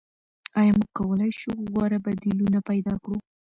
آیا 0.59 0.71
موږ 0.77 0.89
کولای 0.97 1.31
شو 1.39 1.51
غوره 1.71 1.99
بدیلونه 2.05 2.59
پیدا 2.69 2.93
کړو؟ 3.03 3.17